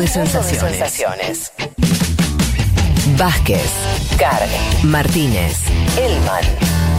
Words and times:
de 0.00 0.06
sensaciones. 0.06 1.52
Vázquez, 3.18 3.70
Carg, 4.18 4.48
Martínez, 4.84 5.58
Elman. 5.98 6.44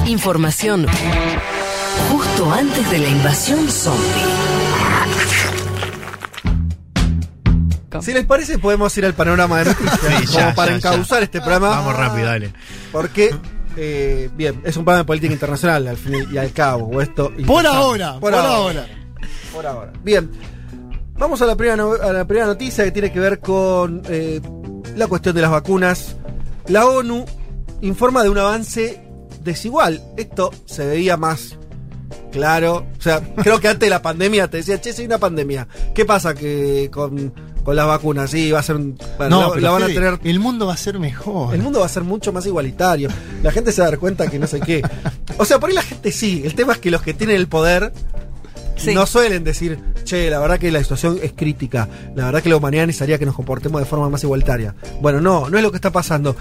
Información 0.06 0.86
justo 2.12 2.52
antes 2.52 2.92
de 2.92 3.00
la 3.00 3.08
invasión 3.08 3.68
zombie. 3.70 4.02
Si 8.02 8.14
les 8.14 8.26
parece, 8.26 8.60
podemos 8.60 8.96
ir 8.98 9.06
al 9.06 9.14
panorama 9.14 9.60
de 9.60 9.66
noticias. 9.66 10.00
Sí, 10.00 10.26
como 10.28 10.40
ya, 10.40 10.54
para 10.56 10.72
ya, 10.72 10.78
encauzar 10.78 11.20
ya. 11.20 11.26
este 11.26 11.40
programa. 11.40 11.70
Vamos 11.70 11.96
rápido, 11.98 12.28
dale. 12.28 12.54
Porque, 12.92 13.36
eh, 13.78 14.30
bien, 14.36 14.62
es 14.64 14.78
un 14.78 14.86
programa 14.86 15.00
de 15.04 15.06
política 15.06 15.34
internacional, 15.34 15.88
al 15.88 15.98
fin 15.98 16.28
y 16.32 16.38
al 16.38 16.52
cabo. 16.54 16.86
o 16.88 17.02
esto 17.02 17.30
Por 17.30 17.40
interesante. 17.40 17.68
ahora, 17.78 18.20
por, 18.20 18.34
ahora. 18.36 18.86
Por 19.52 19.66
ahora. 19.66 19.94
Bien. 20.04 20.30
Vamos 21.22 21.40
a 21.44 21.46
la 21.46 21.56
primera, 21.56 21.78
no- 21.78 21.94
a 21.94 22.12
la 22.12 22.26
primera 22.26 22.48
noticia 22.48 22.84
que 22.84 22.90
tiene 22.92 23.12
que 23.14 23.20
ver 23.20 23.38
con 23.40 24.02
eh, 24.10 24.42
la 24.96 25.06
cuestión 25.06 25.36
de 25.36 25.42
las 25.44 25.52
vacunas. 25.52 26.16
La 26.68 26.88
ONU 26.88 27.26
informa 27.82 28.24
de 28.24 28.30
un 28.30 28.40
avance 28.40 29.00
desigual. 29.44 30.02
Esto 30.18 30.50
se 30.66 30.84
veía 30.88 31.18
más 31.18 31.58
claro. 32.32 32.88
O 32.98 33.02
sea, 33.02 33.22
creo 33.36 33.60
que 33.60 33.68
antes 33.68 33.86
de 33.86 33.92
la 33.92 34.02
pandemia 34.02 34.48
te 34.50 34.58
decía, 34.58 34.82
che, 34.82 34.94
si 34.94 35.02
hay 35.02 35.06
una 35.06 35.20
pandemia. 35.20 35.68
¿Qué 35.94 36.06
pasa 36.06 36.34
que 36.34 36.90
con, 36.92 37.32
con 37.64 37.76
las 37.76 37.86
vacunas? 37.86 38.32
Sí, 38.32 38.50
va 38.52 38.58
a 38.58 38.64
ser 38.64 38.78
un. 38.78 38.98
bueno, 39.20 39.42
No, 39.50 39.56
la, 39.58 39.70
van 39.70 39.84
a 39.84 39.88
tener 39.88 40.20
El 40.24 40.40
mundo 40.40 40.66
va 40.66 40.74
a 40.74 40.78
ser 40.78 40.98
mejor. 40.98 41.54
el 41.54 41.62
mundo 41.62 41.82
va 41.82 41.86
a 41.86 41.90
ser 41.90 42.02
mucho 42.02 42.34
más 42.34 42.48
igualitario. 42.48 43.10
La 43.44 43.52
gente 43.52 43.72
se 43.72 43.82
va 43.82 43.90
a 43.90 43.92
dar 43.92 44.00
cuenta 44.00 44.28
que 44.28 44.40
no 44.40 44.48
sé 44.48 44.60
qué. 44.60 44.82
O 45.38 45.46
sea, 45.46 45.60
por 45.60 45.70
ahí 45.70 45.76
la 45.76 45.84
gente 45.84 46.12
sí. 46.12 46.42
El 46.44 46.56
tema 46.56 46.74
es 46.74 46.80
que 46.80 46.90
los 46.90 47.04
que 47.04 47.14
tienen 47.14 47.36
el 47.36 47.48
poder 47.48 47.94
Sí. 48.84 48.94
no 48.96 49.06
suelen 49.06 49.44
decir, 49.44 49.80
che, 50.04 50.30
la 50.30 50.40
verdad 50.40 50.58
que 50.60 50.72
la 50.72 50.80
situación 50.82 51.20
es 51.22 51.34
crítica. 51.34 51.88
La 52.16 52.26
verdad 52.26 52.42
que 52.42 52.50
la 52.50 52.56
humanidad 52.58 52.88
necesitaría 52.88 53.18
que 53.20 53.26
nos 53.26 53.36
comportemos 53.36 53.80
de 53.82 53.86
forma 53.86 54.10
más 54.10 54.24
igualitaria. 54.24 54.76
Bueno, 55.02 55.22
no, 55.22 55.50
no 55.50 55.58
es 55.58 55.64
lo 55.64 55.72
que 55.72 55.78
está 55.78 55.92
pasando. 55.92 56.36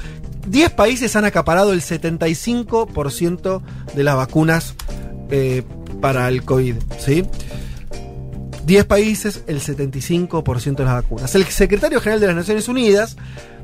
10 0.48 0.70
países 0.70 1.14
han 1.16 1.24
acaparado 1.26 1.72
el 1.72 1.82
75% 1.82 3.62
de 3.94 4.04
las 4.04 4.16
vacunas 4.16 4.74
eh, 5.30 5.62
para 6.00 6.28
el 6.28 6.42
COVID. 6.44 6.76
¿Sí? 6.98 7.24
10 8.66 8.84
países, 8.84 9.42
el 9.46 9.60
75% 9.60 10.76
de 10.76 10.84
las 10.84 10.94
vacunas. 10.94 11.34
El 11.34 11.44
secretario 11.46 12.00
general 12.00 12.20
de 12.20 12.26
las 12.28 12.36
Naciones 12.36 12.68
Unidas 12.68 13.16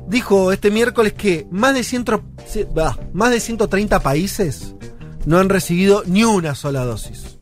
dijo 0.07 0.51
este 0.51 0.69
miércoles 0.71 1.13
que 1.13 1.47
más 1.51 1.73
de, 1.73 1.83
100 1.83 2.05
ci- 2.05 2.67
bah, 2.73 2.97
más 3.13 3.31
de 3.31 3.39
130 3.39 3.99
países 4.01 4.75
no 5.25 5.39
han 5.39 5.49
recibido 5.49 6.03
ni 6.05 6.23
una 6.23 6.55
sola 6.55 6.83
dosis. 6.85 7.36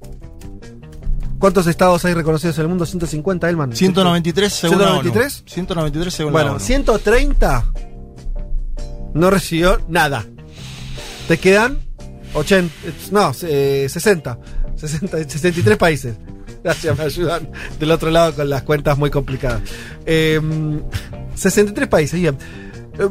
¿Cuántos 1.39 1.67
estados 1.67 2.03
hay 2.05 2.13
reconocidos 2.13 2.57
en 2.57 2.63
el 2.63 2.67
mundo? 2.69 2.85
150, 2.85 3.49
Elman. 3.49 3.75
193 3.75 4.53
según 4.53 4.79
la 4.79 4.93
ONU. 4.93 5.01
193? 5.03 5.43
193 5.45 6.13
según 6.13 6.33
la 6.33 6.39
Bueno, 6.39 6.51
ONU. 6.51 6.59
130 6.59 7.65
no 9.13 9.29
recibió 9.29 9.81
nada. 9.87 10.25
Te 11.27 11.37
quedan 11.37 11.79
80, 12.33 12.73
no, 13.11 13.31
eh, 13.43 13.87
60, 13.89 14.39
60, 14.75 15.17
63 15.29 15.77
países. 15.77 16.15
Gracias, 16.63 16.97
me 16.97 17.03
ayudan 17.03 17.49
del 17.79 17.91
otro 17.91 18.09
lado 18.11 18.33
con 18.33 18.49
las 18.49 18.63
cuentas 18.63 18.97
muy 18.97 19.09
complicadas. 19.09 19.61
Eh, 20.05 20.41
63 21.35 21.87
países, 21.87 22.19
bien. 22.19 22.37
Eh, 22.97 23.07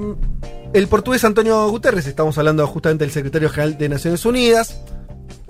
el 0.75 0.89
portugués 0.89 1.25
Antonio 1.25 1.69
Guterres, 1.69 2.07
estamos 2.07 2.37
hablando 2.37 2.67
justamente 2.67 3.05
del 3.05 3.13
secretario 3.13 3.49
general 3.49 3.79
de 3.79 3.89
Naciones 3.89 4.27
Unidas, 4.27 4.81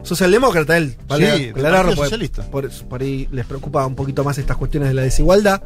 socialdemócrata 0.05 0.77
él, 0.77 0.97
vale 1.09 1.27
Sí, 1.33 1.43
del 1.47 1.51
aclararlo, 1.51 1.79
Partido 1.91 1.97
porque 1.97 2.11
Socialista. 2.11 2.51
por, 2.51 2.71
por 2.89 3.03
ahí 3.03 3.29
les 3.33 3.45
preocupa 3.47 3.85
un 3.87 3.97
poquito 3.97 4.23
más 4.23 4.39
estas 4.39 4.57
cuestiones 4.57 4.91
de 4.91 4.95
la 4.95 5.03
desigualdad. 5.03 5.63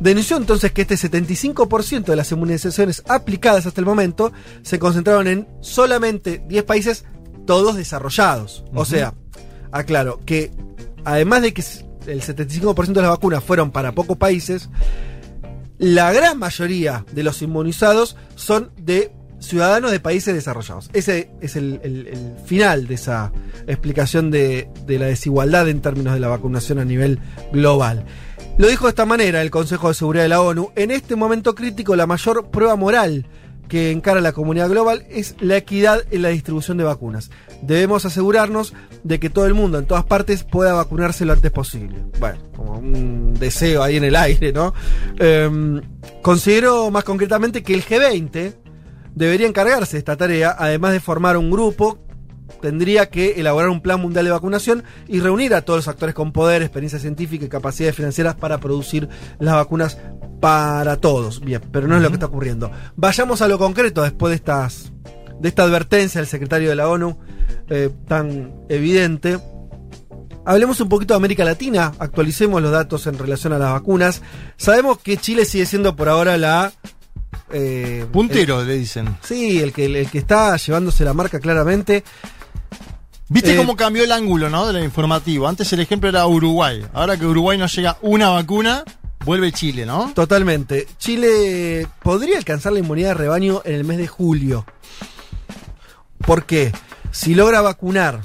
Denunció 0.00 0.38
entonces 0.38 0.72
que 0.72 0.82
este 0.82 0.94
75% 0.94 2.04
de 2.04 2.16
las 2.16 2.32
inmunizaciones 2.32 3.02
aplicadas 3.08 3.66
hasta 3.66 3.80
el 3.80 3.84
momento 3.86 4.32
se 4.62 4.78
concentraron 4.78 5.26
en 5.28 5.46
solamente 5.60 6.42
10 6.48 6.64
países, 6.64 7.04
todos 7.46 7.76
desarrollados. 7.76 8.64
O 8.74 8.84
sea, 8.84 9.14
aclaro 9.70 10.20
que 10.24 10.50
además 11.04 11.42
de 11.42 11.52
que 11.52 11.62
el 12.06 12.22
75% 12.22 12.92
de 12.92 13.02
las 13.02 13.10
vacunas 13.10 13.44
fueron 13.44 13.70
para 13.70 13.92
pocos 13.92 14.16
países, 14.16 14.70
la 15.78 16.12
gran 16.12 16.38
mayoría 16.38 17.04
de 17.12 17.22
los 17.24 17.42
inmunizados 17.42 18.16
son 18.36 18.70
de 18.76 19.12
ciudadanos 19.42 19.90
de 19.90 20.00
países 20.00 20.34
desarrollados. 20.34 20.88
Ese 20.92 21.30
es 21.40 21.56
el, 21.56 21.80
final 22.46 22.86
de 22.86 22.94
esa 22.94 23.32
explicación 23.66 24.30
de, 24.30 24.68
de 24.86 24.98
la 24.98 25.06
desigualdad 25.06 25.68
en 25.68 25.80
términos 25.80 26.14
de 26.14 26.20
la 26.20 26.28
vacunación 26.28 26.78
a 26.78 26.84
nivel 26.84 27.18
global. 27.52 28.04
Lo 28.58 28.68
dijo 28.68 28.84
de 28.84 28.90
esta 28.90 29.06
manera 29.06 29.40
el 29.42 29.50
Consejo 29.50 29.88
de 29.88 29.94
Seguridad 29.94 30.24
de 30.24 30.28
la 30.28 30.40
ONU. 30.40 30.70
En 30.76 30.90
este 30.90 31.16
momento 31.16 31.54
crítico, 31.54 31.96
la 31.96 32.06
mayor 32.06 32.50
prueba 32.50 32.76
moral 32.76 33.26
que 33.72 33.90
encara 33.90 34.20
la 34.20 34.32
comunidad 34.32 34.68
global 34.68 35.06
es 35.08 35.34
la 35.40 35.56
equidad 35.56 36.02
en 36.10 36.20
la 36.20 36.28
distribución 36.28 36.76
de 36.76 36.84
vacunas. 36.84 37.30
Debemos 37.62 38.04
asegurarnos 38.04 38.74
de 39.02 39.18
que 39.18 39.30
todo 39.30 39.46
el 39.46 39.54
mundo 39.54 39.78
en 39.78 39.86
todas 39.86 40.04
partes 40.04 40.44
pueda 40.44 40.74
vacunarse 40.74 41.24
lo 41.24 41.32
antes 41.32 41.50
posible. 41.50 41.96
Bueno, 42.20 42.38
como 42.54 42.78
un 42.78 43.32
deseo 43.32 43.82
ahí 43.82 43.96
en 43.96 44.04
el 44.04 44.16
aire, 44.16 44.52
¿no? 44.52 44.74
Em, 45.18 45.80
considero 46.20 46.90
más 46.90 47.04
concretamente 47.04 47.62
que 47.62 47.72
el 47.72 47.82
G20 47.82 48.61
debería 49.14 49.46
encargarse 49.46 49.92
de 49.92 49.98
esta 49.98 50.16
tarea, 50.16 50.54
además 50.58 50.92
de 50.92 51.00
formar 51.00 51.36
un 51.36 51.50
grupo 51.50 51.98
tendría 52.60 53.10
que 53.10 53.40
elaborar 53.40 53.70
un 53.70 53.80
plan 53.80 54.00
mundial 54.00 54.24
de 54.24 54.30
vacunación 54.30 54.84
y 55.08 55.20
reunir 55.20 55.54
a 55.54 55.62
todos 55.62 55.78
los 55.78 55.88
actores 55.88 56.14
con 56.14 56.32
poder, 56.32 56.62
experiencia 56.62 56.98
científica 56.98 57.44
y 57.44 57.48
capacidades 57.48 57.96
financieras 57.96 58.34
para 58.34 58.58
producir 58.58 59.08
las 59.38 59.54
vacunas 59.54 59.98
para 60.40 60.96
todos. 60.96 61.40
Bien, 61.40 61.60
pero 61.72 61.88
no 61.88 61.96
es 61.96 62.02
lo 62.02 62.08
que 62.08 62.14
está 62.14 62.26
ocurriendo. 62.26 62.70
Vayamos 62.96 63.42
a 63.42 63.48
lo 63.48 63.58
concreto 63.58 64.02
después 64.02 64.30
de 64.30 64.36
estas 64.36 64.92
de 65.40 65.48
esta 65.48 65.64
advertencia 65.64 66.20
del 66.20 66.28
secretario 66.28 66.68
de 66.68 66.76
la 66.76 66.88
ONU 66.88 67.18
eh, 67.68 67.90
tan 68.06 68.54
evidente. 68.68 69.38
Hablemos 70.44 70.80
un 70.80 70.88
poquito 70.88 71.14
de 71.14 71.18
América 71.18 71.44
Latina, 71.44 71.92
actualicemos 71.98 72.62
los 72.62 72.70
datos 72.70 73.06
en 73.06 73.18
relación 73.18 73.52
a 73.52 73.58
las 73.58 73.72
vacunas. 73.72 74.22
Sabemos 74.56 74.98
que 74.98 75.16
Chile 75.16 75.44
sigue 75.44 75.66
siendo 75.66 75.96
por 75.96 76.08
ahora 76.08 76.36
la 76.36 76.72
eh, 77.52 78.06
Puntero, 78.10 78.64
le 78.64 78.76
dicen. 78.78 79.16
sí, 79.22 79.60
el 79.60 79.72
que, 79.72 79.86
el 79.86 80.10
que 80.10 80.18
está 80.18 80.56
llevándose 80.56 81.04
la 81.04 81.14
marca 81.14 81.40
claramente. 81.40 82.04
¿Viste 83.28 83.54
Eh, 83.54 83.56
cómo 83.56 83.76
cambió 83.76 84.04
el 84.04 84.12
ángulo, 84.12 84.50
no? 84.50 84.66
De 84.66 84.72
lo 84.74 84.84
informativo. 84.84 85.48
Antes 85.48 85.72
el 85.72 85.80
ejemplo 85.80 86.08
era 86.08 86.26
Uruguay. 86.26 86.84
Ahora 86.92 87.16
que 87.16 87.24
Uruguay 87.26 87.56
no 87.56 87.66
llega 87.66 87.96
una 88.02 88.28
vacuna, 88.28 88.84
vuelve 89.24 89.52
Chile, 89.52 89.86
¿no? 89.86 90.12
Totalmente. 90.14 90.86
Chile 90.98 91.86
podría 92.02 92.36
alcanzar 92.36 92.72
la 92.72 92.80
inmunidad 92.80 93.08
de 93.08 93.14
rebaño 93.14 93.62
en 93.64 93.74
el 93.74 93.84
mes 93.84 93.98
de 93.98 94.06
julio. 94.08 94.66
¿Por 96.18 96.44
qué? 96.44 96.72
Si 97.10 97.34
logra 97.34 97.60
vacunar 97.62 98.20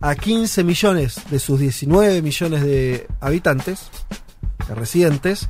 a 0.00 0.14
15 0.14 0.64
millones 0.64 1.20
de 1.30 1.38
sus 1.38 1.58
19 1.58 2.22
millones 2.22 2.62
de 2.62 3.06
habitantes, 3.20 3.88
de 4.68 4.74
residentes, 4.74 5.48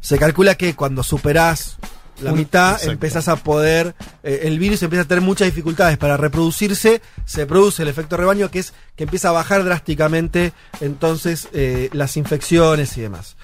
se 0.00 0.18
calcula 0.18 0.54
que 0.54 0.74
cuando 0.74 1.02
superás 1.02 1.76
la 2.22 2.32
Un- 2.32 2.38
mitad, 2.38 2.72
exacto. 2.72 2.92
empezás 2.92 3.28
a 3.28 3.36
poder, 3.36 3.94
eh, 4.22 4.40
el 4.44 4.58
virus 4.58 4.82
empieza 4.82 5.02
a 5.02 5.08
tener 5.08 5.22
muchas 5.22 5.46
dificultades 5.46 5.98
para 5.98 6.16
reproducirse, 6.16 7.02
se 7.24 7.46
produce 7.46 7.82
el 7.82 7.88
efecto 7.88 8.16
rebaño 8.16 8.50
que 8.50 8.60
es 8.60 8.72
que 8.96 9.04
empieza 9.04 9.30
a 9.30 9.32
bajar 9.32 9.64
drásticamente 9.64 10.52
entonces 10.80 11.48
eh, 11.52 11.88
las 11.92 12.16
infecciones 12.16 12.96
y 12.96 13.00
demás. 13.00 13.36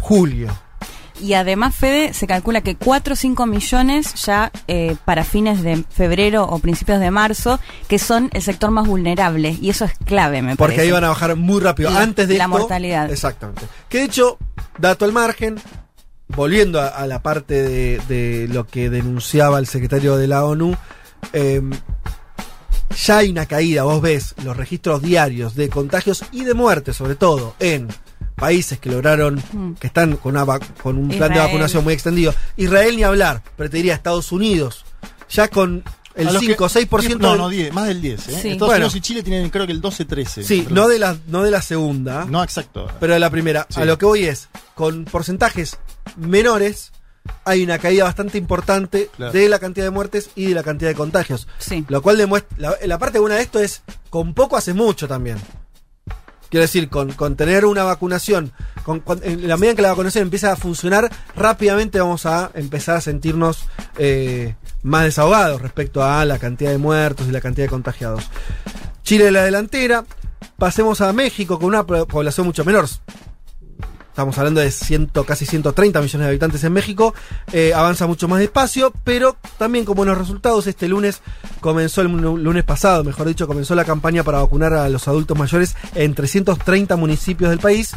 Julio. 0.00 0.48
Y 1.22 1.34
además, 1.34 1.74
Fede, 1.76 2.14
se 2.14 2.26
calcula 2.26 2.62
que 2.62 2.76
4 2.76 3.12
o 3.12 3.16
5 3.16 3.44
millones 3.44 4.14
ya 4.24 4.50
eh, 4.68 4.96
para 5.04 5.22
fines 5.22 5.62
de 5.62 5.84
febrero 5.90 6.44
o 6.44 6.58
principios 6.60 6.98
de 6.98 7.10
marzo, 7.10 7.60
que 7.88 7.98
son 7.98 8.30
el 8.32 8.40
sector 8.40 8.70
más 8.70 8.86
vulnerable. 8.88 9.54
Y 9.60 9.68
eso 9.68 9.84
es 9.84 9.92
clave, 10.06 10.40
me 10.40 10.56
Porque 10.56 10.76
parece. 10.76 10.80
ahí 10.86 10.90
van 10.92 11.04
a 11.04 11.08
bajar 11.08 11.36
muy 11.36 11.60
rápido. 11.60 11.90
La- 11.90 12.00
Antes 12.00 12.26
de 12.26 12.38
la 12.38 12.44
esto- 12.44 12.58
mortalidad. 12.58 13.10
Exactamente. 13.10 13.62
Que 13.90 13.98
de 13.98 14.04
hecho, 14.04 14.38
dato 14.78 15.04
al 15.04 15.12
margen, 15.12 15.60
volviendo 16.34 16.80
a, 16.80 16.88
a 16.88 17.06
la 17.06 17.22
parte 17.22 17.62
de, 17.62 18.00
de 18.08 18.48
lo 18.52 18.66
que 18.66 18.90
denunciaba 18.90 19.58
el 19.58 19.66
secretario 19.66 20.16
de 20.16 20.26
la 20.28 20.44
ONU, 20.44 20.76
eh, 21.32 21.60
ya 23.06 23.18
hay 23.18 23.30
una 23.30 23.46
caída, 23.46 23.84
vos 23.84 24.00
ves 24.02 24.34
los 24.44 24.56
registros 24.56 25.00
diarios 25.02 25.54
de 25.54 25.68
contagios 25.68 26.24
y 26.32 26.44
de 26.44 26.54
muertes, 26.54 26.96
sobre 26.96 27.14
todo 27.14 27.54
en 27.60 27.88
países 28.34 28.78
que 28.78 28.90
lograron, 28.90 29.42
Mm. 29.52 29.74
que 29.74 29.86
están 29.86 30.16
con, 30.16 30.32
una 30.34 30.44
vac- 30.44 30.74
con 30.82 30.96
un 30.98 31.08
plan 31.08 31.32
de 31.32 31.38
vacunación 31.38 31.84
muy 31.84 31.92
extendido. 31.94 32.34
Israel 32.56 32.96
ni 32.96 33.02
hablar, 33.02 33.42
pero 33.56 33.70
te 33.70 33.76
diría 33.76 33.94
Estados 33.94 34.32
Unidos, 34.32 34.84
ya 35.30 35.48
con 35.48 35.84
el 36.16 36.28
A 36.28 36.32
los 36.32 36.40
5 36.42 36.64
o 36.64 36.68
que- 36.68 36.72
6% 36.88 37.18
No, 37.18 37.36
no, 37.36 37.48
10, 37.48 37.72
más 37.72 37.86
del 37.86 38.02
10, 38.02 38.20
¿eh? 38.28 38.38
Sí. 38.42 38.48
Estados 38.48 38.58
Bueno. 38.70 38.74
Unidos 38.86 38.96
y 38.96 39.00
Chile 39.00 39.22
tienen 39.22 39.48
creo 39.50 39.66
que 39.66 39.72
el 39.72 39.80
12-13. 39.80 40.42
Sí, 40.42 40.66
no 40.70 40.88
de 40.88 40.98
la, 40.98 41.16
no 41.28 41.42
de 41.42 41.50
la 41.50 41.62
segunda. 41.62 42.24
No, 42.24 42.42
exacto. 42.42 42.88
Pero 42.98 43.14
de 43.14 43.20
la 43.20 43.30
primera, 43.30 43.66
Sí. 43.70 43.80
a 43.80 43.84
lo 43.84 43.96
que 43.98 44.06
voy 44.06 44.24
es, 44.24 44.48
con 44.74 45.04
porcentajes 45.04 45.78
menores, 46.16 46.92
hay 47.44 47.62
una 47.62 47.78
caída 47.78 48.04
bastante 48.04 48.38
importante 48.38 49.10
Claro. 49.16 49.32
de 49.32 49.48
la 49.48 49.58
cantidad 49.58 49.86
de 49.86 49.90
muertes 49.90 50.30
y 50.34 50.46
de 50.46 50.54
la 50.54 50.62
cantidad 50.62 50.90
de 50.90 50.96
contagios. 50.96 51.46
Sí. 51.58 51.84
Lo 51.88 52.02
cual 52.02 52.16
demuestra, 52.18 52.56
la, 52.58 52.74
la 52.86 52.98
parte 52.98 53.18
buena 53.18 53.36
de 53.36 53.42
esto 53.42 53.58
es, 53.60 53.82
con 54.08 54.34
poco 54.34 54.56
hace 54.56 54.72
mucho 54.74 55.06
también. 55.08 55.38
Quiero 56.48 56.62
decir, 56.62 56.88
con, 56.88 57.12
con 57.12 57.36
tener 57.36 57.64
una 57.64 57.84
vacunación, 57.84 58.52
con, 58.82 58.98
con- 59.00 59.20
en 59.22 59.46
la 59.46 59.56
medida 59.56 59.70
en 59.70 59.76
que 59.76 59.82
la 59.82 59.90
vacunación 59.90 60.22
empieza 60.22 60.50
a 60.50 60.56
funcionar, 60.56 61.08
rápidamente 61.36 62.00
vamos 62.00 62.26
a 62.26 62.50
empezar 62.54 62.96
a 62.96 63.00
sentirnos 63.00 63.66
eh, 63.98 64.56
más 64.82 65.04
desahogados 65.04 65.62
respecto 65.62 66.02
a 66.02 66.24
la 66.24 66.40
cantidad 66.40 66.70
de 66.72 66.78
muertos 66.78 67.28
y 67.28 67.30
la 67.30 67.40
cantidad 67.40 67.66
de 67.66 67.70
contagiados. 67.70 68.24
Chile 69.04 69.26
es 69.28 69.32
la 69.32 69.44
delantera. 69.44 70.04
Pasemos 70.58 71.00
a 71.02 71.12
México 71.12 71.56
con 71.58 71.68
una 71.68 71.86
po- 71.86 72.06
población 72.06 72.46
mucho 72.48 72.64
menor. 72.64 72.88
Estamos 74.20 74.36
hablando 74.36 74.60
de 74.60 74.70
casi 75.26 75.46
130 75.46 75.98
millones 76.02 76.24
de 76.26 76.28
habitantes 76.28 76.62
en 76.62 76.74
México. 76.74 77.14
Eh, 77.54 77.72
avanza 77.74 78.06
mucho 78.06 78.28
más 78.28 78.38
despacio, 78.38 78.92
pero 79.02 79.34
también 79.56 79.86
con 79.86 79.94
buenos 79.96 80.18
resultados. 80.18 80.66
Este 80.66 80.88
lunes 80.88 81.22
comenzó, 81.60 82.02
el 82.02 82.08
lu- 82.08 82.36
lunes 82.36 82.64
pasado, 82.64 83.02
mejor 83.02 83.26
dicho, 83.28 83.46
comenzó 83.46 83.74
la 83.74 83.86
campaña 83.86 84.22
para 84.22 84.40
vacunar 84.42 84.74
a 84.74 84.90
los 84.90 85.08
adultos 85.08 85.38
mayores 85.38 85.74
en 85.94 86.12
330 86.14 86.96
municipios 86.96 87.48
del 87.48 87.60
país 87.60 87.92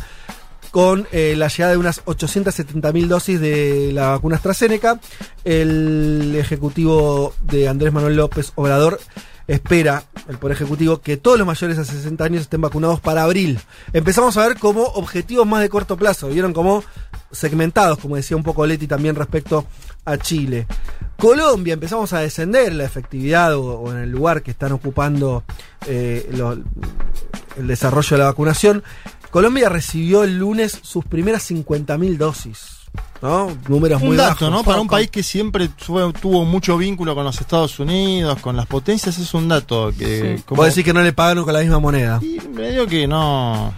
con 0.71 1.05
eh, 1.11 1.35
la 1.37 1.49
llegada 1.49 1.73
de 1.73 1.77
unas 1.77 2.03
870.000 2.05 3.07
dosis 3.07 3.41
de 3.41 3.91
la 3.93 4.11
vacuna 4.11 4.37
AstraZeneca. 4.37 5.01
El 5.43 6.35
ejecutivo 6.39 7.35
de 7.41 7.67
Andrés 7.67 7.91
Manuel 7.91 8.15
López 8.15 8.53
Obrador 8.55 8.97
espera, 9.47 10.03
el 10.27 10.37
Poder 10.37 10.55
Ejecutivo, 10.55 11.01
que 11.01 11.17
todos 11.17 11.37
los 11.37 11.47
mayores 11.47 11.77
de 11.77 11.85
60 11.85 12.23
años 12.23 12.41
estén 12.43 12.61
vacunados 12.61 12.99
para 12.99 13.23
abril. 13.23 13.59
Empezamos 13.91 14.37
a 14.37 14.47
ver 14.47 14.57
como 14.57 14.83
objetivos 14.83 15.45
más 15.45 15.61
de 15.61 15.69
corto 15.69 15.97
plazo, 15.97 16.29
vieron 16.29 16.53
como 16.53 16.83
segmentados, 17.31 17.99
como 17.99 18.15
decía 18.15 18.37
un 18.37 18.43
poco 18.43 18.65
Leti 18.65 18.87
también 18.87 19.15
respecto 19.15 19.65
a 20.05 20.17
Chile. 20.17 20.67
Colombia, 21.17 21.73
empezamos 21.73 22.13
a 22.13 22.19
descender 22.19 22.71
en 22.71 22.77
la 22.77 22.85
efectividad 22.85 23.55
o, 23.55 23.91
en 23.91 23.99
el 23.99 24.11
lugar 24.11 24.43
que 24.43 24.51
están 24.51 24.71
ocupando 24.71 25.43
eh, 25.87 26.29
el 27.57 27.67
desarrollo 27.67 28.17
de 28.17 28.17
la 28.17 28.29
vacunación. 28.29 28.83
Colombia 29.29 29.69
recibió 29.69 30.23
el 30.23 30.37
lunes 30.37 30.79
sus 30.83 31.05
primeras 31.05 31.49
50.000 31.49 32.17
dosis. 32.17 32.82
¿No? 33.23 33.49
Números 33.67 34.01
muy 34.01 34.11
Un 34.11 34.17
dato, 34.17 34.29
bajos. 34.45 34.51
¿no? 34.51 34.63
Para 34.63 34.81
un 34.81 34.87
país 34.87 35.09
que 35.09 35.23
siempre 35.23 35.69
tuvo, 35.69 36.11
tuvo 36.13 36.45
mucho 36.45 36.77
vínculo 36.77 37.15
con 37.15 37.23
los 37.23 37.39
Estados 37.41 37.79
Unidos, 37.79 38.37
con 38.39 38.55
las 38.55 38.65
potencias, 38.67 39.17
es 39.17 39.33
un 39.33 39.47
dato 39.47 39.91
que... 39.97 40.35
Sí. 40.37 40.43
como- 40.45 40.57
Puedo 40.57 40.67
decir 40.67 40.83
que 40.83 40.93
no 40.93 41.01
le 41.01 41.13
pagaron 41.13 41.43
con 41.45 41.53
la 41.53 41.61
misma 41.61 41.79
moneda. 41.79 42.19
Y 42.21 42.39
medio 42.49 42.85
que 42.85 43.07
no... 43.07 43.73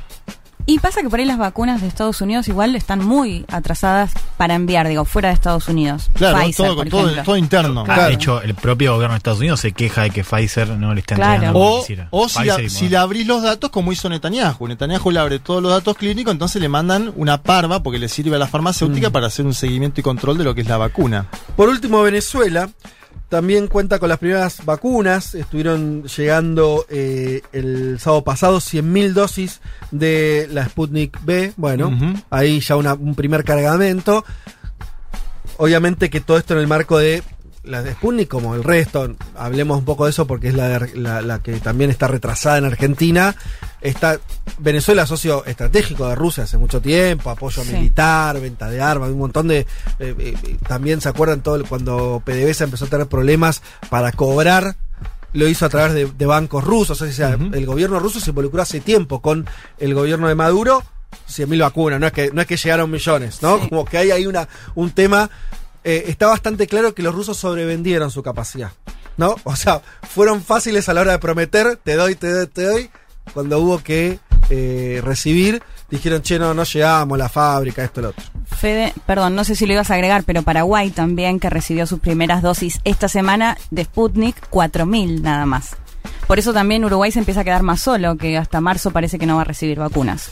Y 0.68 0.80
pasa 0.80 1.02
que 1.04 1.10
por 1.12 1.20
ahí 1.20 1.26
las 1.26 1.38
vacunas 1.38 1.82
de 1.82 1.88
Estados 1.88 2.22
Unidos 2.22 2.48
igual 2.48 2.76
están 2.76 3.06
muy 3.06 3.46
atrasadas 3.50 4.12
para 4.36 4.56
enviar, 4.56 4.88
digo, 4.88 5.06
fuera 5.06 5.28
de 5.30 5.36
Estados 5.36 5.68
Unidos. 5.68 6.10
Claro, 6.14 6.40
Pfizer, 6.40 6.66
todo, 6.66 6.76
por 6.78 6.90
todo, 6.90 7.02
ejemplo. 7.04 7.24
todo 7.24 7.38
interno. 7.38 7.84
Claro. 7.84 8.04
De 8.08 8.14
hecho, 8.14 8.42
el 8.42 8.56
propio 8.56 8.94
gobierno 8.96 9.14
de 9.14 9.18
Estados 9.18 9.40
Unidos 9.40 9.60
se 9.60 9.74
queja 9.74 10.02
de 10.02 10.10
que 10.10 10.24
Pfizer 10.24 10.70
no 10.70 10.96
le 10.96 11.02
está 11.02 11.14
Claro. 11.16 11.34
entregando 11.34 11.60
que 11.86 12.08
O, 12.10 12.22
o 12.24 12.30
si, 12.30 12.44
la- 12.46 12.70
si 12.70 12.90
le 12.90 12.98
abrís 12.98 13.28
los 13.28 13.44
datos, 13.44 13.70
como 13.70 13.92
hizo 13.92 14.10
Netanyahu. 14.10 14.68
Netanyahu 14.68 15.12
le 15.12 15.20
abre 15.20 15.38
todos 15.38 15.62
los 15.62 15.72
datos 15.72 15.96
clínicos, 15.98 16.32
entonces 16.32 16.60
le 16.60 16.68
mandan 16.68 17.14
una 17.16 17.44
parva 17.44 17.84
porque 17.84 18.00
le 18.00 18.10
sirve 18.10 18.36
a 18.36 18.40
la 18.40 18.46
Mm. 18.48 18.50
farmacéutica 18.50 19.12
para 19.12 19.28
hacer 19.28 19.46
un 19.46 19.54
seguimiento 19.54 20.00
y 20.00 20.04
control 20.04 20.40
de 20.40 20.46
lo 20.46 20.56
que 20.56 20.62
es 20.62 20.68
la 20.68 20.78
vacuna. 20.78 21.28
Por 21.56 21.70
último, 21.70 22.02
Venezuela 22.02 22.70
también 23.36 23.68
cuenta 23.68 24.00
con 24.00 24.08
las 24.08 24.18
primeras 24.18 24.64
vacunas. 24.64 25.36
Estuvieron 25.36 26.04
llegando 26.04 26.86
eh, 26.90 27.42
el 27.52 28.00
sábado 28.00 28.24
pasado 28.24 28.60
100.000 28.60 29.12
dosis 29.12 29.60
de 29.92 30.48
la 30.52 30.66
Sputnik 30.70 31.20
B. 31.26 31.52
Bueno, 31.58 31.92
ahí 32.30 32.62
ya 32.62 32.78
una- 32.78 32.94
un 32.94 33.14
primer 33.14 33.44
cargamento. 33.44 34.24
Obviamente 35.58 36.10
que 36.10 36.22
todo 36.22 36.38
esto 36.38 36.54
en 36.54 36.62
el 36.62 36.68
marco 36.68 36.98
de 36.98 37.24
la 37.66 37.82
de 37.84 37.94
Sputnik, 37.94 38.28
como 38.28 38.56
el 38.56 38.64
resto, 38.64 39.16
hablemos 39.36 39.78
un 39.80 39.86
poco 39.86 40.06
de 40.06 40.12
eso 40.12 40.26
porque 40.28 40.50
es 40.50 40.54
la, 40.56 40.68
de- 40.80 40.96
la, 40.96 41.22
la 41.22 41.40
que 41.40 41.54
también 41.60 41.90
está 41.90 42.08
retrasada 42.08 42.58
en 42.58 42.66
Argentina. 42.66 43.36
Está 43.82 44.20
Venezuela 44.58 45.06
socio 45.06 45.46
estratégico 45.46 46.08
de 46.08 46.16
Rusia 46.16 46.44
hace 46.46 46.58
mucho 46.58 46.82
tiempo, 46.82 47.30
apoyo 47.30 47.64
Sí. 47.64 47.74
militar, 47.74 48.40
venta 48.40 48.70
de 48.70 48.82
armas, 48.82 49.10
un 49.10 49.20
montón 49.20 49.48
de... 49.48 49.60
eh, 49.60 49.68
eh, 50.18 50.58
también 50.68 51.02
se 51.02 51.10
acuerdan 51.10 51.42
todo 51.42 51.56
el- 51.56 51.66
cuando 51.66 52.22
PDVSA 52.26 52.64
empezó 52.66 52.86
a 52.86 52.90
tener 52.90 53.08
problemas 53.08 53.62
para 53.90 54.12
cobrar 54.12 54.76
lo 55.34 55.48
hizo 55.50 55.66
a 55.66 55.70
través 55.70 55.94
de, 55.94 56.06
de 56.06 56.26
bancos 56.26 56.64
rusos. 56.64 57.02
O 57.02 57.12
sea, 57.12 57.38
el 57.52 57.66
gobierno 57.66 58.00
ruso 58.00 58.22
se 58.22 58.30
involucró 58.30 58.62
hace 58.62 58.80
tiempo 58.80 59.22
con 59.22 59.46
el 59.80 59.94
gobierno 59.94 60.28
de 60.30 60.36
Maduro. 60.36 60.82
100.000 61.30 61.60
vacunas, 61.62 62.00
no 62.00 62.08
es 62.08 62.14
que 62.14 62.32
no 62.32 62.42
es 62.42 62.48
que 62.48 62.56
llegaron 62.58 62.90
millones, 62.92 63.42
¿no? 63.42 63.60
Sí. 63.60 63.68
Como 63.70 63.84
que 63.86 63.98
hay 63.98 64.12
ahí 64.12 64.28
una, 64.28 64.48
un 64.76 64.92
tema. 64.92 65.30
Eh, 65.86 66.06
está 66.08 66.26
bastante 66.26 66.66
claro 66.66 66.96
que 66.96 67.04
los 67.04 67.14
rusos 67.14 67.38
sobrevendieron 67.38 68.10
su 68.10 68.24
capacidad, 68.24 68.72
¿no? 69.18 69.36
O 69.44 69.56
sea, 69.56 69.82
fueron 70.02 70.42
fáciles 70.42 70.90
a 70.90 70.96
la 70.96 71.02
hora 71.02 71.12
de 71.12 71.20
prometer, 71.20 71.78
te 71.78 71.94
doy, 71.94 72.16
te 72.16 72.32
doy, 72.32 72.48
te 72.48 72.64
doy. 72.64 72.90
Cuando 73.34 73.60
hubo 73.60 73.78
que 73.80 74.20
eh, 74.50 75.00
recibir, 75.04 75.62
dijeron, 75.92 76.24
che, 76.24 76.40
no, 76.40 76.56
no 76.56 76.64
llegamos, 76.64 77.18
la 77.18 77.30
fábrica, 77.30 77.84
esto, 77.84 78.02
lo 78.02 78.10
otro. 78.10 78.24
Fede, 78.46 78.94
perdón, 79.06 79.36
no 79.36 79.44
sé 79.44 79.56
si 79.56 79.68
lo 79.68 79.74
ibas 79.74 79.92
a 79.92 79.94
agregar, 79.94 80.24
pero 80.24 80.42
Paraguay 80.42 80.90
también, 80.90 81.40
que 81.40 81.52
recibió 81.52 81.86
sus 81.86 82.00
primeras 82.00 82.42
dosis 82.42 82.80
esta 82.84 83.08
semana 83.08 83.56
de 83.70 83.84
Sputnik, 83.84 84.50
4.000 84.50 85.22
nada 85.22 85.46
más. 85.46 85.76
Por 86.28 86.40
eso 86.40 86.52
también 86.52 86.84
Uruguay 86.84 87.12
se 87.12 87.20
empieza 87.20 87.42
a 87.42 87.44
quedar 87.44 87.62
más 87.62 87.82
solo, 87.82 88.18
que 88.18 88.38
hasta 88.38 88.60
marzo 88.60 88.90
parece 88.90 89.20
que 89.20 89.28
no 89.28 89.36
va 89.36 89.42
a 89.42 89.46
recibir 89.46 89.78
vacunas. 89.78 90.32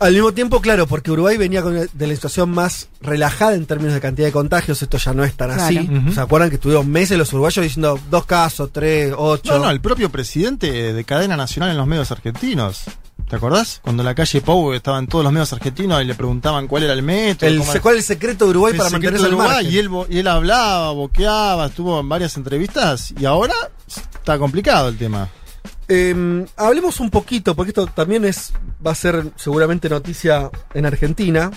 Al 0.00 0.12
mismo 0.14 0.32
tiempo, 0.32 0.60
claro, 0.60 0.86
porque 0.86 1.10
Uruguay 1.10 1.36
venía 1.36 1.60
con 1.62 1.74
de 1.74 2.06
la 2.06 2.14
situación 2.14 2.50
más 2.50 2.88
relajada 3.00 3.54
en 3.54 3.66
términos 3.66 3.94
de 3.94 4.00
cantidad 4.00 4.28
de 4.28 4.32
contagios, 4.32 4.80
esto 4.80 4.96
ya 4.96 5.12
no 5.12 5.24
es 5.24 5.34
tan 5.34 5.48
Claro. 5.52 5.62
así. 5.64 5.90
¿Se 6.14 6.20
acuerdan 6.20 6.50
que 6.50 6.54
estuvieron 6.56 6.88
meses 6.88 7.18
los 7.18 7.32
uruguayos 7.32 7.62
diciendo 7.64 7.98
dos 8.10 8.24
casos, 8.24 8.70
tres, 8.72 9.12
ocho? 9.16 9.54
No, 9.58 9.64
no, 9.64 9.70
el 9.70 9.80
propio 9.80 10.08
presidente 10.10 10.92
de 10.92 11.04
cadena 11.04 11.36
nacional 11.36 11.70
en 11.72 11.76
los 11.76 11.86
medios 11.86 12.10
argentinos. 12.12 12.82
¿Te 13.28 13.36
acordás? 13.36 13.80
Cuando 13.82 14.02
en 14.02 14.06
la 14.06 14.14
calle 14.14 14.40
Pau 14.40 14.72
estaban 14.72 15.06
todos 15.06 15.22
los 15.24 15.32
medios 15.32 15.52
argentinos 15.52 16.00
y 16.00 16.04
le 16.06 16.14
preguntaban 16.14 16.66
cuál 16.68 16.84
era 16.84 16.92
el 16.94 17.02
método. 17.02 17.50
El, 17.50 17.58
cómo 17.58 17.72
era- 17.72 17.80
¿Cuál 17.82 17.96
es 17.96 18.00
el 18.08 18.16
secreto 18.16 18.44
de 18.46 18.50
Uruguay 18.52 18.72
el 18.72 18.78
para 18.78 18.90
mantenerse 18.90 19.26
al 19.26 19.32
Uruguay, 19.34 19.48
margen? 19.64 19.72
y 19.72 19.76
él, 19.78 19.90
y 20.08 20.18
él 20.20 20.26
hablaba, 20.28 20.92
boqueaba, 20.92 21.66
estuvo 21.66 21.98
en 22.00 22.08
varias 22.08 22.36
entrevistas 22.36 23.12
y 23.20 23.24
ahora 23.26 23.52
está 23.86 24.38
complicado 24.38 24.88
el 24.88 24.96
tema. 24.96 25.28
Eh, 25.88 26.46
hablemos 26.56 27.00
un 27.00 27.10
poquito, 27.10 27.54
porque 27.56 27.70
esto 27.70 27.86
también 27.86 28.24
es 28.24 28.52
va 28.86 28.90
a 28.92 28.94
ser 28.94 29.32
seguramente 29.36 29.88
noticia 29.88 30.50
en 30.74 30.86
Argentina. 30.86 31.50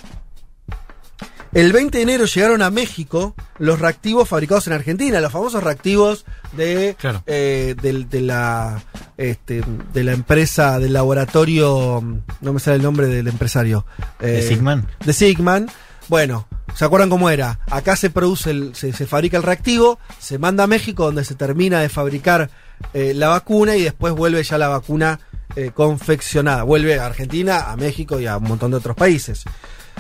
El 1.54 1.74
20 1.74 1.98
de 1.98 2.04
enero 2.04 2.26
llegaron 2.26 2.62
a 2.62 2.70
México 2.70 3.36
los 3.60 3.80
reactivos 3.80 4.30
fabricados 4.30 4.68
en 4.68 4.74
Argentina, 4.74 5.20
los 5.20 5.34
famosos 5.34 5.62
reactivos 5.62 6.26
de, 6.54 6.96
Claro. 6.98 7.24
eh, 7.28 7.76
de, 7.82 8.22
la, 8.22 8.82
este, 9.18 9.62
de 9.94 10.04
la 10.06 10.14
empresa, 10.14 10.80
del 10.80 10.94
laboratorio, 10.94 12.02
no 12.40 12.54
me 12.54 12.60
sale 12.62 12.78
el 12.78 12.84
nombre 12.84 13.08
del 13.08 13.28
empresario. 13.28 13.86
¿De 14.22 14.40
Eh, 14.40 14.48
Sigman? 14.48 14.88
de 15.06 15.12
Sigman. 15.12 15.70
Bueno, 16.08 16.48
¿se 16.74 16.86
acuerdan 16.86 17.10
cómo 17.10 17.30
era? 17.30 17.60
Acá 17.70 17.98
se 17.98 18.10
produce, 18.10 18.52
el- 18.52 18.74
se, 18.74 18.94
se 18.94 19.06
fabrica 19.06 19.36
el 19.36 19.44
reactivo, 19.44 20.00
se 20.20 20.38
manda 20.40 20.64
a 20.64 20.68
México 20.68 21.04
donde 21.04 21.26
se 21.26 21.36
termina 21.36 21.82
de 21.82 21.90
fabricar 21.90 22.50
eh, 22.94 23.14
la 23.16 23.30
vacuna 23.30 23.76
y 23.76 23.84
después 23.84 24.14
vuelve 24.14 24.44
ya 24.44 24.58
la 24.58 24.68
vacuna 24.68 25.20
eh, 25.56 25.72
confeccionada. 25.74 26.64
Vuelve 26.64 27.00
a 27.00 27.06
Argentina, 27.06 27.72
a 27.72 27.78
México 27.78 28.20
y 28.20 28.28
a 28.28 28.38
un 28.38 28.44
montón 28.44 28.72
de 28.72 28.78
otros 28.78 28.96
países. 28.96 29.44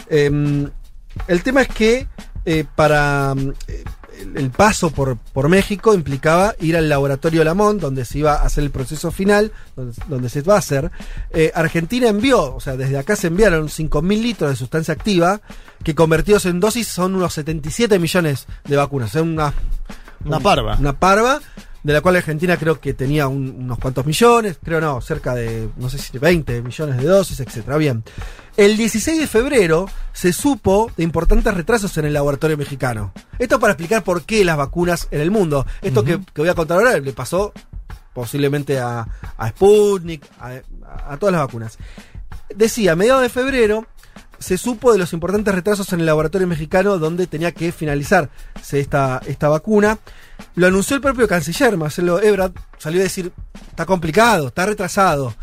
Em, 0.09 0.69
el 1.27 1.43
tema 1.43 1.61
es 1.61 1.67
que 1.67 2.07
eh, 2.45 2.65
para 2.75 3.33
mm, 3.35 3.53
el, 4.35 4.49
paso 4.51 4.91
por, 4.91 5.17
por 5.17 5.49
México 5.49 5.93
implicaba 5.93 6.55
ir 6.59 6.77
al 6.77 6.87
laboratorio 6.89 7.43
Lamont, 7.43 7.81
donde 7.81 8.05
se 8.05 8.19
iba 8.19 8.33
a 8.35 8.45
hacer 8.45 8.63
el 8.63 8.71
proceso 8.71 9.11
final, 9.11 9.51
donde, 9.75 9.93
donde 10.07 10.29
se 10.29 10.41
va 10.41 10.55
a 10.55 10.59
hacer. 10.59 10.91
Argentina 11.53 12.07
envió, 12.09 12.55
o 12.55 12.59
sea, 12.59 12.77
desde 12.77 12.97
acá 12.97 13.15
se 13.15 13.27
enviaron 13.27 13.67
5.000 13.67 14.21
litros 14.21 14.49
de 14.51 14.55
sustancia 14.55 14.93
activa, 14.93 15.41
que 15.83 15.95
convertidos 15.95 16.45
en 16.45 16.59
dosis 16.59 16.87
son 16.87 17.15
unos 17.15 17.33
77 17.33 17.97
millones 17.99 18.45
de 18.65 18.75
vacunas. 18.77 19.09
O 19.09 19.13
sea, 19.13 19.21
una, 19.23 19.53
Una 20.23 20.37
un- 20.37 20.43
parva. 20.43 20.77
Una 20.79 20.93
parva, 20.99 21.41
de 21.83 21.93
la 21.93 22.01
cual 22.01 22.15
Argentina 22.15 22.57
creo 22.57 22.79
que 22.79 22.93
tenía 22.93 23.27
un- 23.27 23.55
unos 23.59 23.79
cuantos 23.79 24.05
millones, 24.05 24.57
creo 24.63 24.79
no, 24.81 25.01
cerca 25.01 25.33
de, 25.33 25.67
no 25.77 25.89
sé 25.89 25.97
si 25.97 26.17
20 26.17 26.61
millones 26.61 26.97
de 26.97 27.03
dosis, 27.05 27.39
etcétera. 27.39 27.77
Bien. 27.77 28.03
El 28.57 28.77
16 28.77 29.19
de 29.19 29.27
febrero 29.27 29.87
se 30.13 30.33
supo 30.33 30.91
de 30.97 31.03
importantes 31.03 31.53
retrasos 31.53 31.97
en 31.97 32.05
el 32.05 32.13
laboratorio 32.13 32.57
mexicano. 32.57 33.13
Esto 33.39 33.59
para 33.59 33.73
explicar 33.73 34.03
por 34.03 34.23
qué 34.23 34.43
las 34.45 34.57
vacunas 34.57 35.07
en 35.11 35.21
el 35.21 35.31
mundo. 35.31 35.65
Esto 35.81 36.03
que, 36.03 36.19
que 36.33 36.41
voy 36.41 36.49
a 36.49 36.53
contar 36.55 36.77
ahora 36.77 36.99
le 36.99 37.13
pasó 37.13 37.53
posiblemente 38.13 38.77
a, 38.79 39.07
a 39.37 39.49
Sputnik, 39.49 40.25
a, 40.39 40.47
a- 40.49 41.13
a 41.13 41.17
todas 41.17 41.31
las 41.33 41.41
vacunas. 41.41 41.77
Decía, 42.53 42.91
a 42.91 42.95
mediados 42.95 43.21
de 43.21 43.29
febrero 43.29 43.85
se 44.41 44.57
supo 44.57 44.91
de 44.91 44.97
los 44.97 45.13
importantes 45.13 45.53
retrasos 45.53 45.93
en 45.93 45.99
el 45.99 46.05
laboratorio 46.05 46.47
mexicano 46.47 46.97
donde 46.97 47.27
tenía 47.27 47.51
que 47.51 47.71
finalizarse 47.71 48.29
esta, 48.71 49.21
esta 49.27 49.49
vacuna. 49.49 49.99
Lo 50.55 50.67
anunció 50.67 50.95
el 50.95 51.01
propio 51.01 51.27
canciller, 51.27 51.77
Marcelo 51.77 52.21
Ebrard, 52.21 52.53
salió 52.77 52.99
a 52.99 53.03
decir, 53.03 53.31
está 53.69 53.85
complicado, 53.85 54.47
está 54.47 54.65
retrasado. 54.65 55.35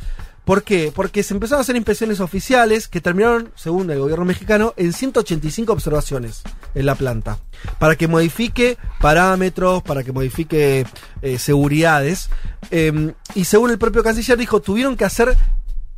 ¿Por 0.45 0.63
qué? 0.63 0.91
Porque 0.95 1.23
se 1.23 1.35
empezaron 1.35 1.59
a 1.59 1.63
hacer 1.63 1.77
inspecciones 1.77 2.21
oficiales 2.21 2.89
que 2.89 3.03
terminaron, 3.03 3.53
según 3.55 3.91
el 3.91 3.99
gobierno 3.99 4.25
mexicano, 4.25 4.73
en 4.79 4.95
185 4.95 5.73
observaciones 5.73 6.43
en 6.75 6.87
la 6.87 6.95
planta. 6.95 7.39
Para 7.79 7.97
que 7.97 8.09
modifique 8.09 8.79
parámetros, 8.99 9.83
para 9.83 10.03
que 10.03 10.11
modifique 10.11 10.87
eh, 11.21 11.39
seguridades. 11.39 12.31
Eh, 12.71 13.13
y 13.35 13.45
según 13.45 13.71
el 13.71 13.79
propio 13.79 14.03
canciller 14.03 14.39
dijo, 14.39 14.63
tuvieron 14.63 14.97
que 14.97 15.05
hacer 15.05 15.37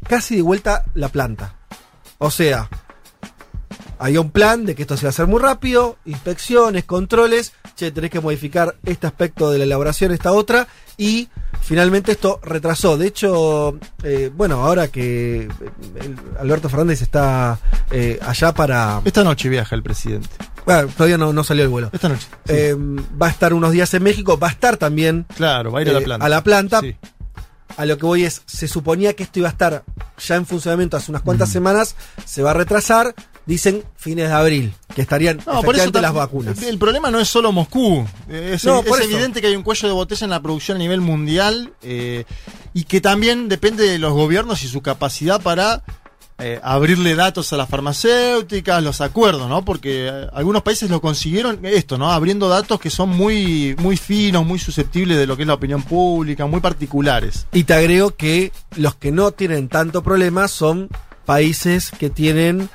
casi 0.08 0.34
de 0.34 0.42
vuelta 0.42 0.84
la 0.94 1.10
planta. 1.10 1.54
O 2.18 2.32
sea, 2.32 2.68
había 4.00 4.20
un 4.20 4.30
plan 4.30 4.64
de 4.64 4.74
que 4.74 4.82
esto 4.82 4.96
se 4.96 5.04
iba 5.04 5.08
a 5.08 5.10
hacer 5.10 5.26
muy 5.26 5.40
rápido, 5.40 5.98
inspecciones, 6.06 6.84
controles, 6.84 7.52
che, 7.76 7.90
tenés 7.90 8.10
que 8.10 8.20
modificar 8.20 8.74
este 8.84 9.06
aspecto 9.06 9.50
de 9.50 9.58
la 9.58 9.64
elaboración, 9.64 10.10
esta 10.10 10.32
otra, 10.32 10.66
y 10.96 11.28
finalmente 11.60 12.12
esto 12.12 12.40
retrasó. 12.42 12.96
De 12.96 13.06
hecho, 13.06 13.78
eh, 14.02 14.30
bueno, 14.34 14.64
ahora 14.64 14.88
que 14.88 15.42
eh, 15.42 15.48
Alberto 16.38 16.70
Fernández 16.70 17.02
está 17.02 17.58
eh, 17.90 18.18
allá 18.22 18.52
para... 18.54 19.02
Esta 19.04 19.22
noche 19.22 19.50
viaja 19.50 19.74
el 19.76 19.82
presidente. 19.82 20.28
Bueno, 20.64 20.88
todavía 20.88 21.18
no, 21.18 21.32
no 21.34 21.44
salió 21.44 21.64
el 21.64 21.68
vuelo. 21.68 21.90
Esta 21.92 22.08
noche. 22.08 22.26
sí. 22.46 22.52
Eh, 22.54 22.74
va 22.74 23.26
a 23.26 23.30
estar 23.30 23.52
unos 23.52 23.72
días 23.72 23.92
en 23.92 24.02
México, 24.02 24.38
va 24.38 24.48
a 24.48 24.50
estar 24.50 24.78
también 24.78 25.26
claro, 25.36 25.72
va 25.72 25.80
a 25.80 25.82
ir 25.82 25.90
a 25.90 25.92
la 25.92 25.98
eh, 26.00 26.04
planta. 26.04 26.24
a 26.24 26.28
la 26.28 26.42
planta. 26.42 26.80
Sí. 26.80 26.96
A 27.76 27.86
lo 27.86 27.98
que 27.98 28.06
voy 28.06 28.24
es, 28.24 28.42
se 28.46 28.66
suponía 28.66 29.14
que 29.14 29.22
esto 29.22 29.38
iba 29.38 29.48
a 29.48 29.52
estar 29.52 29.84
ya 30.18 30.36
en 30.36 30.44
funcionamiento 30.44 30.96
hace 30.96 31.10
unas 31.12 31.22
cuantas 31.22 31.50
semanas, 31.50 31.94
se 32.24 32.42
va 32.42 32.50
a 32.50 32.54
retrasar, 32.54 33.14
dicen 33.50 33.82
fines 33.96 34.28
de 34.28 34.34
abril, 34.34 34.72
que 34.94 35.02
estarían 35.02 35.38
No, 35.38 35.60
por 35.62 35.74
eso 35.74 35.82
efectivamente 35.82 36.00
las 36.00 36.14
vacunas. 36.14 36.62
El 36.62 36.78
problema 36.78 37.10
no 37.10 37.18
es 37.18 37.26
solo 37.26 37.50
Moscú. 37.50 38.06
Es, 38.28 38.64
No, 38.64 38.80
evidente 38.80 39.40
que 39.40 39.48
hay 39.48 39.56
un 39.56 39.64
cuello 39.64 39.88
de 39.88 39.94
botella 39.94 40.24
en 40.24 40.30
la 40.30 40.40
producción 40.40 40.76
a 40.76 40.78
nivel 40.78 41.00
mundial 41.00 41.72
eh, 41.82 42.24
y 42.72 42.84
que 42.84 43.00
también 43.00 43.48
depende 43.48 43.88
de 43.88 43.98
los 43.98 44.12
gobiernos 44.12 44.62
y 44.62 44.68
su 44.68 44.82
capacidad 44.82 45.42
para 45.42 45.82
eh, 46.38 46.60
abrirle 46.62 47.16
datos 47.16 47.52
a 47.52 47.56
las 47.56 47.68
farmacéuticas, 47.68 48.84
los 48.84 49.00
acuerdos, 49.00 49.48
¿no? 49.48 49.64
Porque 49.64 50.06
eh, 50.06 50.26
algunos 50.32 50.62
países 50.62 50.88
lo 50.88 51.00
consiguieron 51.00 51.58
esto, 51.64 51.98
¿no? 51.98 52.12
Abriendo 52.12 52.48
datos 52.48 52.78
que 52.78 52.88
son 52.88 53.08
muy, 53.08 53.74
muy 53.80 53.96
finos, 53.96 54.46
muy 54.46 54.60
susceptibles 54.60 55.18
de 55.18 55.26
lo 55.26 55.36
que 55.36 55.42
es 55.42 55.48
la 55.48 55.54
opinión 55.54 55.82
pública, 55.82 56.46
muy 56.46 56.60
particulares. 56.60 57.48
Y 57.52 57.64
te 57.64 57.74
agrego 57.74 58.14
que 58.14 58.52
los 58.76 58.94
que 58.94 59.10
no 59.10 59.32
tienen 59.32 59.68
tanto 59.68 60.04
problema 60.04 60.46
son 60.46 60.88
países 61.26 61.90
que 61.98 62.10
tienen 62.10 62.70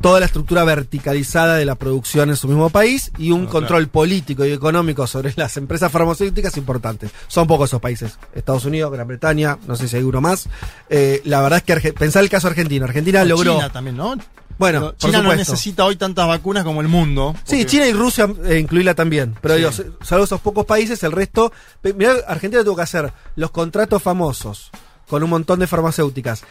toda 0.00 0.20
la 0.20 0.26
estructura 0.26 0.64
verticalizada 0.64 1.56
de 1.56 1.64
la 1.64 1.74
producción 1.74 2.28
en 2.30 2.36
su 2.36 2.48
mismo 2.48 2.70
país 2.70 3.10
y 3.18 3.30
un 3.32 3.46
Ah, 3.46 3.50
control 3.50 3.88
político 3.88 4.44
y 4.44 4.52
económico 4.52 5.06
sobre 5.06 5.32
las 5.36 5.56
empresas 5.56 5.90
farmacéuticas 5.90 6.56
importantes. 6.56 7.10
Son 7.26 7.46
pocos 7.46 7.70
esos 7.70 7.80
países. 7.80 8.18
Estados 8.34 8.64
Unidos, 8.64 8.92
Gran 8.92 9.06
Bretaña, 9.08 9.58
no 9.66 9.76
sé 9.76 9.88
si 9.88 9.96
hay 9.96 10.02
uno 10.02 10.20
más. 10.20 10.48
Eh, 10.88 11.20
la 11.24 11.40
verdad 11.42 11.58
es 11.58 11.62
que 11.64 11.74
Arge- 11.74 11.94
pensá 11.94 12.20
el 12.20 12.28
caso 12.28 12.46
argentino. 12.48 12.84
Argentina 12.84 13.24
logró... 13.24 13.54
China 13.56 13.70
también, 13.72 13.96
¿no? 13.96 14.16
Bueno, 14.58 14.80
Pero 14.80 14.90
por 14.92 14.98
China 15.10 15.22
no 15.22 15.34
necesita 15.36 15.84
hoy 15.84 15.94
tantas 15.94 16.26
vacunas 16.26 16.64
como 16.64 16.80
el 16.80 16.88
mundo. 16.88 17.34
Sí, 17.44 17.64
China 17.64 17.86
y 17.86 17.92
Rusia, 17.92 18.28
eh, 18.44 18.58
incluirla 18.58 18.94
también. 18.94 19.36
Pero 19.40 19.54
Sí. 19.54 19.60
digo, 19.84 19.94
salvo 20.02 20.24
esos 20.24 20.40
pocos 20.40 20.66
países, 20.66 21.00
el 21.04 21.12
resto. 21.12 21.52
Mirá, 21.94 22.14
Argentina 22.26 22.64
tuvo 22.64 22.74
que 22.76 22.82
hacer 22.82 23.12
los 23.36 23.52
contratos 23.52 24.02
famosos 24.02 24.70
con 25.08 25.22
un 25.22 25.30
montón 25.30 25.58
de 25.60 25.66
farmacéuticas. 25.66 26.42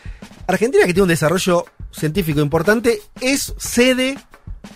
Argentina, 0.47 0.85
que 0.85 0.93
tiene 0.93 1.03
un 1.03 1.09
desarrollo 1.09 1.65
científico 1.91 2.39
importante, 2.41 3.01
es 3.21 3.53
sede 3.57 4.17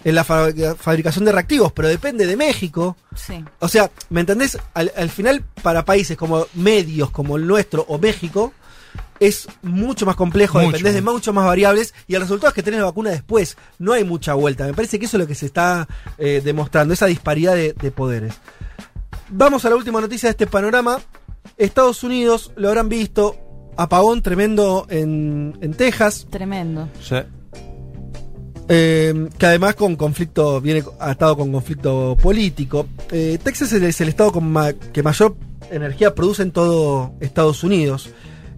en 0.03 0.15
la 0.15 0.23
fa- 0.23 0.49
fabricación 0.77 1.25
de 1.25 1.31
reactivos, 1.31 1.71
pero 1.73 1.87
depende 1.87 2.25
de 2.25 2.37
México. 2.37 2.95
Sí. 3.15 3.43
O 3.59 3.67
sea, 3.67 3.91
¿me 4.09 4.21
entendés? 4.21 4.57
Al, 4.73 4.91
al 4.95 5.09
final, 5.09 5.43
para 5.61 5.83
países 5.85 6.15
como 6.17 6.47
medios, 6.53 7.11
como 7.11 7.37
el 7.37 7.45
nuestro 7.47 7.85
o 7.87 7.97
México, 7.97 8.53
es 9.19 9.47
mucho 9.61 10.05
más 10.07 10.15
complejo, 10.15 10.57
Mucho. 10.59 10.71
dependés 10.71 10.95
de 10.95 11.01
mucho 11.01 11.31
más 11.31 11.45
variables 11.45 11.93
y 12.07 12.15
el 12.15 12.21
resultado 12.21 12.49
es 12.49 12.55
que 12.55 12.63
tenés 12.63 12.79
la 12.79 12.87
vacuna 12.87 13.11
después. 13.11 13.55
No 13.77 13.93
hay 13.93 14.03
mucha 14.03 14.33
vuelta. 14.33 14.65
Me 14.65 14.73
parece 14.73 14.97
que 14.97 15.05
eso 15.05 15.17
es 15.17 15.21
lo 15.21 15.27
que 15.27 15.35
se 15.35 15.45
está 15.45 15.87
eh, 16.17 16.41
demostrando, 16.43 16.93
esa 16.93 17.05
disparidad 17.05 17.53
de, 17.53 17.73
de 17.73 17.91
poderes. 17.91 18.33
Vamos 19.29 19.63
a 19.65 19.69
la 19.69 19.75
última 19.75 20.01
noticia 20.01 20.27
de 20.27 20.31
este 20.31 20.47
panorama. 20.47 20.99
Estados 21.57 22.03
Unidos, 22.03 22.51
lo 22.55 22.69
habrán 22.69 22.89
visto, 22.89 23.35
apagón 23.81 24.21
tremendo 24.21 24.85
en, 24.89 25.57
en 25.61 25.73
Texas. 25.73 26.27
Tremendo. 26.29 26.87
Sí. 27.01 27.15
Eh, 28.69 29.27
que 29.37 29.45
además 29.45 29.75
con 29.75 29.95
conflicto, 29.95 30.61
viene, 30.61 30.83
ha 30.99 31.11
estado 31.11 31.35
con 31.35 31.51
conflicto 31.51 32.15
político. 32.21 32.87
Eh, 33.11 33.37
Texas 33.43 33.73
es 33.73 33.81
el, 33.81 33.83
es 33.89 33.99
el 34.01 34.09
estado 34.09 34.31
con 34.31 34.49
ma- 34.49 34.71
que 34.73 35.03
mayor 35.03 35.35
energía 35.71 36.15
produce 36.15 36.43
en 36.43 36.51
todo 36.51 37.13
Estados 37.19 37.63
Unidos. 37.63 38.09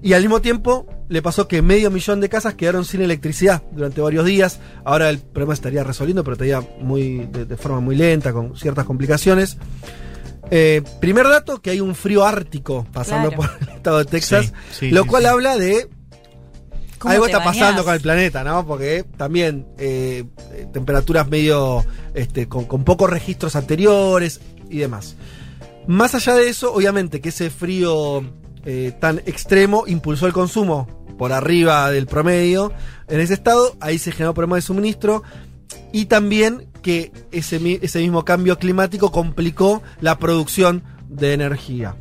Y 0.04 0.14
al 0.14 0.22
mismo 0.22 0.42
tiempo 0.42 0.86
le 1.08 1.22
pasó 1.22 1.48
que 1.48 1.62
medio 1.62 1.90
millón 1.90 2.20
de 2.20 2.28
casas 2.28 2.56
quedaron 2.56 2.84
sin 2.86 3.02
electricidad 3.02 3.64
durante 3.72 4.02
varios 4.02 4.26
días. 4.26 4.60
Ahora 4.84 5.10
el 5.10 5.20
problema 5.20 5.56
se 5.56 5.60
estaría 5.60 5.84
resolviendo, 5.84 6.24
pero 6.24 6.36
todavía 6.36 6.62
muy, 6.82 7.26
de, 7.32 7.46
de 7.46 7.58
forma 7.58 7.80
muy 7.80 7.96
lenta, 7.96 8.34
con 8.34 8.56
ciertas 8.58 8.86
complicaciones. 8.86 9.58
Eh, 10.56 10.84
primer 11.02 11.28
dato, 11.28 11.62
que 11.62 11.72
hay 11.72 11.80
un 11.80 11.96
frío 11.96 12.24
ártico 12.26 12.86
pasando 12.94 13.30
Claro. 13.32 13.50
por 13.58 13.68
el 13.70 13.76
estado 13.76 13.98
de 14.00 14.06
Texas, 14.06 14.46
Sí, 14.72 14.80
sí, 14.88 14.92
lo 14.92 15.02
sí, 15.04 15.08
cual 15.10 15.24
sí. 15.24 15.28
habla 15.30 15.58
de 15.58 15.88
¿Cómo 17.00 17.12
algo 17.12 17.26
está 17.26 17.40
bañás? 17.40 17.56
pasando 17.58 17.84
con 17.84 17.94
el 17.96 18.02
planeta, 18.02 18.44
¿no? 18.44 18.66
Porque 18.66 19.04
también 19.18 19.66
eh, 19.80 20.26
eh, 20.54 20.68
temperaturas 20.72 21.28
medio 21.28 21.84
este, 22.14 22.48
con, 22.48 22.66
con 22.66 22.84
pocos 22.84 23.10
registros 23.10 23.56
anteriores 23.56 24.42
y 24.70 24.78
demás. 24.78 25.16
Más 25.88 26.14
allá 26.16 26.36
de 26.36 26.48
eso, 26.50 26.72
obviamente 26.74 27.20
que 27.20 27.30
ese 27.30 27.50
frío 27.50 28.24
eh, 28.66 28.94
tan 29.02 29.20
extremo 29.26 29.86
impulsó 29.88 30.28
el 30.28 30.34
consumo 30.34 30.88
por 31.18 31.34
arriba 31.34 31.90
del 31.92 32.06
promedio 32.08 32.72
en 33.08 33.20
ese 33.20 33.34
estado, 33.34 33.76
ahí 33.82 33.98
se 34.00 34.12
generó 34.12 34.34
problema 34.34 34.56
de 34.58 34.62
suministro 34.62 35.24
y 35.92 36.06
también 36.06 36.68
que 36.84 37.12
ese, 37.32 37.80
ese 37.82 38.00
mismo 38.00 38.24
cambio 38.24 38.60
climático 38.60 39.12
complicó 39.12 39.82
la 40.02 40.20
producción 40.20 40.84
de 41.10 41.34
energía. 41.34 41.96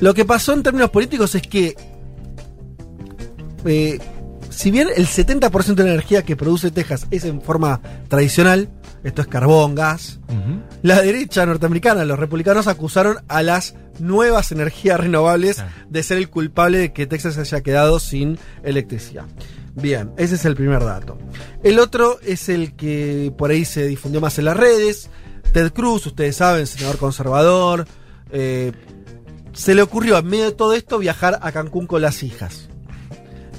Lo 0.00 0.14
que 0.14 0.24
pasó 0.24 0.52
en 0.52 0.62
términos 0.62 0.90
políticos 0.90 1.34
es 1.34 1.42
que 1.42 1.76
eh, 3.64 3.98
si 4.50 4.70
bien 4.70 4.88
el 4.94 5.06
70% 5.06 5.74
de 5.74 5.84
la 5.84 5.90
energía 5.94 6.22
que 6.24 6.36
produce 6.36 6.70
Texas 6.70 7.06
es 7.10 7.24
en 7.24 7.40
forma 7.40 7.80
tradicional, 8.08 8.68
esto 9.04 9.22
es 9.22 9.28
carbón, 9.28 9.74
gas, 9.74 10.20
la 10.82 11.00
derecha 11.00 11.44
norteamericana, 11.46 12.04
los 12.04 12.18
republicanos 12.18 12.66
acusaron 12.68 13.18
a 13.28 13.42
las 13.42 13.74
nuevas 13.98 14.52
energías 14.52 15.00
renovables 15.00 15.58
Ah. 15.60 15.68
de 15.88 16.02
ser 16.02 16.18
el 16.18 16.28
culpable 16.30 16.78
de 16.78 16.92
que 16.92 17.06
Texas 17.06 17.38
haya 17.38 17.60
quedado 17.62 17.98
sin 17.98 18.38
electricidad. 18.62 19.24
Bien, 19.74 20.10
ese 20.18 20.34
es 20.34 20.44
el 20.44 20.54
primer 20.54 20.84
dato. 20.84 21.18
El 21.62 21.78
otro 21.78 22.18
es 22.22 22.48
el 22.48 22.74
que 22.76 23.32
por 23.36 23.50
ahí 23.50 23.64
se 23.64 23.86
difundió 23.86 24.20
más 24.20 24.38
en 24.38 24.44
las 24.46 24.56
redes. 24.56 25.08
Ted 25.52 25.72
Cruz, 25.72 26.06
ustedes 26.06 26.36
saben, 26.36 26.66
senador 26.66 26.98
conservador, 26.98 27.86
eh, 28.30 28.72
se 29.52 29.74
le 29.74 29.82
ocurrió 29.82 30.18
en 30.18 30.26
medio 30.26 30.44
de 30.44 30.52
todo 30.52 30.72
esto 30.74 30.98
viajar 30.98 31.38
a 31.42 31.52
Cancún 31.52 31.86
con 31.86 32.02
las 32.02 32.22
hijas. 32.22 32.68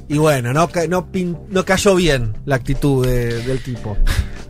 Y 0.08 0.18
bueno, 0.18 0.54
no, 0.54 0.70
no, 0.90 1.10
no 1.50 1.66
cayó 1.66 1.96
bien 1.96 2.34
la 2.46 2.56
actitud 2.56 3.06
de- 3.06 3.42
del 3.44 3.64
tipo. 3.64 3.98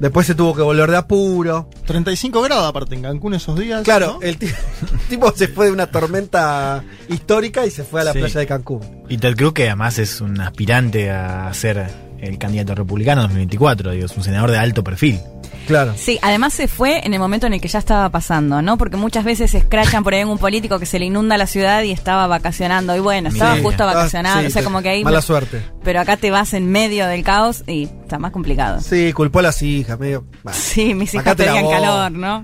Después 0.03 0.27
se 0.27 0.35
tuvo 0.35 0.53
que 0.53 0.61
volver 0.61 0.91
de 0.91 0.97
apuro. 0.97 1.69
35 1.85 2.41
grados 2.41 2.65
aparte 2.67 2.93
en 2.93 3.03
Cancún 3.03 3.35
esos 3.35 3.57
días. 3.57 3.83
Claro, 3.83 4.17
¿no? 4.19 4.21
el, 4.21 4.35
ti- 4.37 4.47
el 4.91 4.99
tipo 5.07 5.31
se 5.33 5.47
fue 5.47 5.67
de 5.67 5.71
una 5.71 5.87
tormenta 5.87 6.83
histórica 7.07 7.65
y 7.65 7.71
se 7.71 7.85
fue 7.85 8.01
a 8.01 8.03
la 8.03 8.11
Sí. 8.11 8.19
playa 8.19 8.39
de 8.41 8.45
Cancún. 8.45 8.81
Y 9.07 9.17
Ted 9.17 9.37
Cruz, 9.37 9.53
que 9.53 9.63
además 9.67 9.97
es 9.99 10.19
un 10.19 10.41
aspirante 10.41 11.09
a 11.09 11.49
ser 11.53 11.87
el 12.19 12.37
candidato 12.37 12.75
republicano 12.75 13.21
en 13.21 13.27
2024, 13.27 13.91
digo, 13.91 14.05
es 14.05 14.17
un 14.17 14.23
senador 14.25 14.51
de 14.51 14.57
alto 14.57 14.83
perfil. 14.83 15.21
Claro. 15.67 15.93
Sí, 15.95 16.19
además 16.21 16.53
se 16.53 16.67
fue 16.67 17.05
en 17.05 17.13
el 17.13 17.19
momento 17.19 17.47
en 17.47 17.53
el 17.53 17.61
que 17.61 17.67
ya 17.67 17.79
estaba 17.79 18.09
pasando, 18.09 18.61
¿no? 18.61 18.77
Porque 18.77 18.97
muchas 18.97 19.23
veces 19.23 19.51
se 19.51 19.59
escrachan 19.59 20.03
por 20.03 20.13
ahí 20.13 20.21
en 20.21 20.27
un 20.27 20.37
político 20.37 20.79
que 20.79 20.85
se 20.85 20.99
le 20.99 21.05
inunda 21.05 21.37
la 21.37 21.47
ciudad 21.47 21.83
y 21.83 21.91
estaba 21.91 22.27
vacacionando. 22.27 22.95
Y 22.95 22.99
bueno, 22.99 23.29
estaba 23.29 23.55
Sí. 23.55 23.61
justo 23.63 23.83
Ah, 23.83 23.93
vacacionando. 23.93 24.41
sí, 24.41 24.47
o 24.47 24.49
sea, 24.49 24.61
te- 24.61 24.65
como 24.65 24.81
que 24.81 24.89
ahí. 24.89 25.03
Mala 25.03 25.21
suerte. 25.21 25.61
Pero 25.83 25.99
acá 26.01 26.17
te 26.17 26.31
vas 26.31 26.53
en 26.53 26.69
medio 26.71 27.07
del 27.07 27.23
caos 27.23 27.63
y 27.67 27.83
está 27.83 28.19
más 28.19 28.31
complicado. 28.31 28.81
Sí, 28.81 29.13
culpó 29.13 29.39
a 29.39 29.43
las 29.43 29.61
hijas, 29.61 29.97
medio. 29.99 30.25
bah. 30.43 30.53
Sí, 30.53 30.93
mis 30.93 31.13
hijas 31.13 31.35
pedían 31.35 31.69
calor, 31.69 32.11
¿no? 32.11 32.43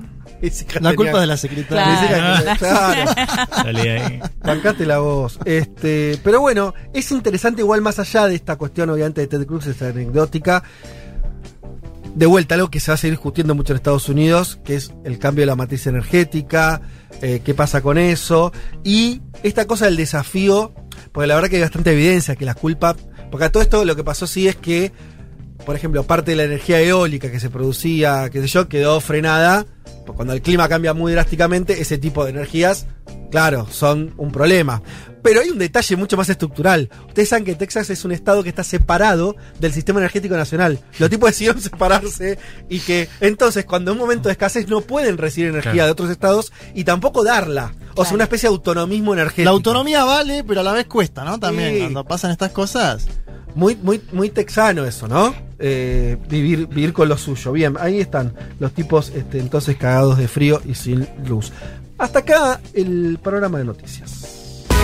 La 0.80 0.96
culpa 0.96 1.12
es 1.16 1.20
de 1.20 1.28
la 1.28 1.36
secretaria. 1.36 2.08
Claro. 2.08 2.44
hijas- 2.44 2.58
claro. 2.60 3.12
Salí 3.56 3.88
ahí. 3.90 4.20
Bancate 4.42 4.86
la 4.86 5.00
voz. 5.00 5.38
Este, 5.44 6.18
pero 6.24 6.40
bueno, 6.40 6.74
es 6.94 7.12
interesante 7.12 7.62
igual 7.62 7.82
más 7.82 8.00
allá 8.00 8.26
de 8.28 8.36
esta 8.36 8.56
cuestión, 8.56 8.90
obviamente, 8.90 9.20
de 9.20 9.28
Ted 9.28 9.46
Cruz, 9.46 9.68
esta 9.68 9.88
anecdótica. 9.90 10.64
De 12.16 12.26
vuelta, 12.26 12.56
algo 12.56 12.70
que 12.70 12.80
se 12.80 12.92
va 12.92 12.96
a 12.96 12.98
seguir 12.98 13.14
discutiendo 13.14 13.56
mucho 13.56 13.74
en 13.74 13.78
Estados 13.78 14.10
Unidos, 14.10 14.60
que 14.64 14.76
es 14.76 14.94
el 15.06 15.20
cambio 15.20 15.44
de 15.44 15.46
la 15.48 15.56
matriz 15.56 15.88
energética, 15.88 16.82
eh, 17.22 17.42
qué 17.44 17.54
pasa 17.54 17.82
con 17.82 17.98
eso, 17.98 18.52
y 18.84 19.22
esta 19.44 19.66
cosa 19.66 19.86
del 19.86 19.96
desafío, 19.96 20.74
porque 21.12 21.28
la 21.28 21.36
verdad 21.36 21.50
que 21.50 21.58
hay 21.58 21.62
bastante 21.62 21.92
evidencia 21.92 22.36
que 22.36 22.46
la 22.46 22.56
culpa, 22.56 22.96
porque 23.32 23.46
a 23.46 23.52
todo 23.52 23.64
esto 23.64 23.86
lo 23.86 23.96
que 23.96 24.04
pasó 24.04 24.28
sí 24.28 24.48
es 24.48 24.56
que, 24.56 24.92
por 25.66 25.76
ejemplo, 25.76 26.04
parte 26.04 26.32
de 26.32 26.38
la 26.38 26.44
energía 26.44 26.82
eólica 26.82 27.32
que 27.32 27.40
se 27.40 27.50
producía, 27.50 28.30
qué 28.30 28.42
sé 28.42 28.48
yo, 28.48 28.68
quedó 28.68 29.00
frenada, 29.02 29.66
pues 30.06 30.16
cuando 30.16 30.34
el 30.34 30.42
clima 30.42 30.68
cambia 30.68 30.94
muy 30.94 31.12
drásticamente, 31.12 31.82
ese 31.82 31.98
tipo 31.98 32.24
de 32.24 32.32
energías, 32.32 32.88
claro, 33.30 33.68
son 33.70 34.14
un 34.18 34.32
problema. 34.32 34.82
Pero 35.22 35.42
hay 35.42 35.50
un 35.50 35.58
detalle 35.58 35.96
mucho 35.96 36.16
más 36.18 36.30
estructural. 36.30 36.90
Ustedes 37.08 37.30
saben 37.30 37.46
que 37.46 37.56
Texas 37.56 37.90
es 37.90 38.06
un 38.06 38.12
estado 38.12 38.42
que 38.44 38.50
está 38.50 38.64
separado 38.64 39.36
del 39.60 39.74
sistema 39.74 40.00
energético 40.00 40.36
nacional. 40.38 40.80
Los 40.98 41.10
tipos 41.10 41.30
decidieron 41.30 41.62
separarse 41.62 42.38
y 42.70 42.80
que 42.80 43.10
entonces 43.20 43.66
cuando 43.66 43.92
en 43.92 43.98
un 43.98 44.02
momento 44.02 44.30
de 44.30 44.34
escasez 44.34 44.68
no 44.68 44.82
pueden 44.82 45.18
recibir 45.18 45.50
energía 45.50 45.72
Claro. 45.74 45.86
de 45.88 45.92
otros 45.92 46.10
estados 46.10 46.52
y 46.74 46.84
tampoco 46.84 47.24
darla. 47.24 47.74
O 47.96 48.06
sea, 48.06 48.14
una 48.16 48.24
especie 48.24 48.48
de 48.50 48.56
autonomismo 48.56 49.14
energético. 49.14 49.44
La 49.46 49.52
autonomía 49.52 50.04
vale, 50.06 50.44
pero 50.48 50.62
a 50.62 50.64
la 50.64 50.72
vez 50.74 50.86
cuesta, 50.86 51.26
¿no? 51.26 51.38
También 51.40 51.74
Sí. 51.74 51.80
cuando 51.82 52.06
pasan 52.06 52.32
estas 52.32 52.52
cosas. 52.52 53.06
Muy, 53.56 53.76
muy, 53.76 54.00
muy 54.14 54.30
texano 54.30 54.86
eso, 54.86 55.08
¿no? 55.08 55.34
Eh, 55.58 56.18
vivir, 56.30 56.68
vivir 56.68 56.94
con 56.94 57.10
lo 57.10 57.18
suyo. 57.18 57.52
Bien, 57.52 57.76
ahí 57.80 58.00
están 58.00 58.34
los 58.60 58.72
tipos 58.74 59.10
este, 59.14 59.40
entonces 59.40 59.76
cagados 59.76 60.18
de 60.18 60.28
frío 60.28 60.62
y 60.66 60.76
sin 60.76 61.08
luz. 61.28 61.52
Hasta 61.98 62.20
acá 62.20 62.62
el 62.74 63.20
programa 63.22 63.58
de 63.58 63.66
noticias. 63.66 64.39